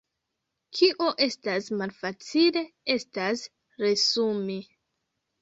[0.77, 2.65] Kio estas malfacile
[2.95, 3.45] estas
[3.85, 4.59] resumi.